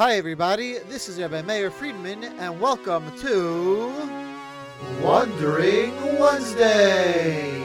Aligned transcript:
Hi, 0.00 0.16
everybody. 0.16 0.78
This 0.88 1.10
is 1.10 1.20
Rabbi 1.20 1.42
Meir 1.42 1.70
Friedman, 1.70 2.24
and 2.24 2.58
welcome 2.58 3.04
to 3.18 3.92
Wandering 5.02 5.94
Wednesday. 6.18 7.62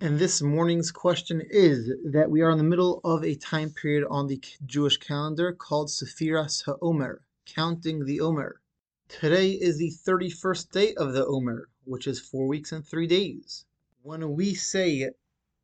And 0.00 0.18
this 0.18 0.42
morning's 0.42 0.90
question 0.90 1.40
is 1.48 1.92
that 2.06 2.28
we 2.28 2.40
are 2.40 2.50
in 2.50 2.58
the 2.58 2.64
middle 2.64 3.00
of 3.04 3.22
a 3.22 3.36
time 3.36 3.70
period 3.70 4.04
on 4.10 4.26
the 4.26 4.42
Jewish 4.66 4.96
calendar 4.96 5.52
called 5.52 5.90
Sephiras 5.90 6.64
HaOmer, 6.64 7.18
counting 7.46 8.06
the 8.06 8.20
Omer. 8.20 8.60
Today 9.08 9.50
is 9.50 9.78
the 9.78 9.92
31st 9.92 10.70
day 10.72 10.94
of 10.94 11.12
the 11.12 11.24
Omer, 11.24 11.68
which 11.84 12.08
is 12.08 12.18
four 12.18 12.48
weeks 12.48 12.72
and 12.72 12.84
three 12.84 13.06
days. 13.06 13.64
When 14.02 14.32
we 14.34 14.54
say 14.54 15.08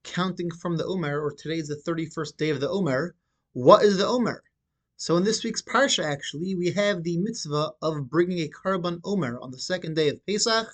counting 0.04 0.52
from 0.52 0.76
the 0.76 0.86
Omer, 0.86 1.20
or 1.20 1.32
today 1.32 1.56
is 1.56 1.66
the 1.66 1.74
31st 1.74 2.36
day 2.36 2.50
of 2.50 2.60
the 2.60 2.68
Omer, 2.70 3.16
what 3.52 3.82
is 3.82 3.98
the 3.98 4.06
Omer? 4.06 4.42
So 4.96 5.16
in 5.16 5.24
this 5.24 5.42
week's 5.42 5.62
Parsha, 5.62 6.04
actually, 6.04 6.54
we 6.54 6.72
have 6.72 7.02
the 7.02 7.18
mitzvah 7.18 7.72
of 7.80 8.10
bringing 8.10 8.38
a 8.38 8.48
Karban 8.48 9.00
Omer 9.04 9.38
on 9.40 9.50
the 9.50 9.58
second 9.58 9.96
day 9.96 10.08
of 10.08 10.24
Pesach. 10.26 10.68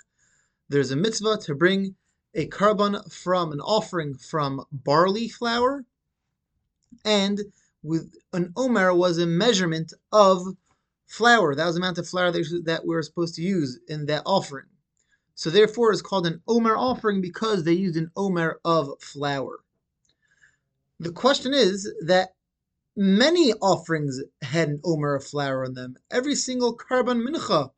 There's 0.68 0.90
a 0.90 0.96
mitzvah 0.96 1.38
to 1.42 1.54
bring 1.54 1.94
a 2.34 2.48
Karban 2.48 3.10
from 3.12 3.52
an 3.52 3.60
offering 3.60 4.14
from 4.14 4.64
barley 4.70 5.28
flour, 5.28 5.84
and 7.04 7.40
with 7.82 8.14
an 8.32 8.52
Omer 8.56 8.92
was 8.92 9.16
a 9.18 9.26
measurement 9.26 9.92
of 10.12 10.42
flour. 11.06 11.54
That 11.54 11.66
was 11.66 11.76
the 11.76 11.80
amount 11.80 11.98
of 11.98 12.08
flour 12.08 12.32
that 12.32 12.82
we 12.84 12.94
were 12.94 13.02
supposed 13.02 13.36
to 13.36 13.42
use 13.42 13.78
in 13.88 14.06
that 14.06 14.22
offering. 14.26 14.66
So 15.34 15.50
therefore, 15.50 15.92
it's 15.92 16.02
called 16.02 16.26
an 16.26 16.42
Omer 16.48 16.76
offering 16.76 17.20
because 17.20 17.64
they 17.64 17.74
used 17.74 17.96
an 17.96 18.10
Omer 18.16 18.60
of 18.64 19.00
flour. 19.00 19.60
The 20.98 21.12
question 21.12 21.54
is 21.54 21.92
that 22.06 22.30
many 22.96 23.52
offerings 23.54 24.22
had 24.42 24.68
an 24.68 24.80
Omer 24.84 25.14
of 25.14 25.24
flour 25.24 25.64
in 25.64 25.74
them. 25.74 25.96
Every 26.10 26.34
single 26.34 26.76
Karban 26.76 27.22
Mincha 27.22 27.70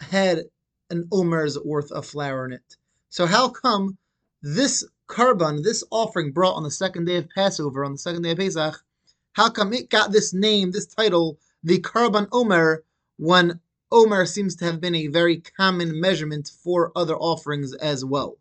had 0.00 0.44
an 0.88 1.08
Omer's 1.12 1.58
worth 1.58 1.92
of 1.92 2.06
flour 2.06 2.46
in 2.46 2.52
it. 2.52 2.76
So 3.10 3.26
how 3.26 3.50
come 3.50 3.98
this 4.42 4.84
Karban, 5.08 5.62
this 5.62 5.84
offering 5.90 6.32
brought 6.32 6.54
on 6.54 6.62
the 6.62 6.70
second 6.70 7.04
day 7.04 7.16
of 7.16 7.28
Passover, 7.28 7.84
on 7.84 7.92
the 7.92 7.98
second 7.98 8.22
day 8.22 8.30
of 8.30 8.38
Pesach, 8.38 8.82
how 9.32 9.50
come 9.50 9.72
it 9.72 9.90
got 9.90 10.12
this 10.12 10.32
name, 10.32 10.70
this 10.70 10.86
title, 10.86 11.38
the 11.62 11.78
Karban 11.78 12.28
Omer, 12.32 12.84
when 13.16 13.60
Omer 13.92 14.24
seems 14.24 14.56
to 14.56 14.64
have 14.64 14.80
been 14.80 14.94
a 14.94 15.08
very 15.08 15.38
common 15.38 16.00
measurement 16.00 16.50
for 16.62 16.92
other 16.96 17.16
offerings 17.16 17.74
as 17.74 18.04
well. 18.04 18.38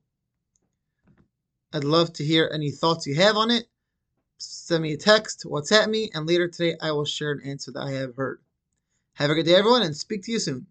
I'd 1.74 1.84
love 1.84 2.14
to 2.14 2.24
hear 2.24 2.50
any 2.54 2.72
thoughts 2.72 3.06
you 3.06 3.16
have 3.16 3.36
on 3.36 3.52
it. 3.52 3.68
Send 4.40 4.84
me 4.84 4.94
a 4.94 4.98
text, 4.98 5.44
WhatsApp 5.46 5.90
me, 5.90 6.10
and 6.14 6.26
later 6.26 6.48
today 6.48 6.78
I 6.82 6.92
will 6.92 7.06
share 7.06 7.32
an 7.32 7.42
answer 7.42 7.72
that 7.72 7.84
I 7.84 7.92
have 7.92 8.16
heard. 8.16 8.40
Have 9.16 9.30
a 9.30 9.36
good 9.36 9.46
day, 9.46 9.56
everyone, 9.56 9.82
and 9.82 9.96
speak 9.96 10.24
to 10.24 10.32
you 10.32 10.40
soon. 10.40 10.68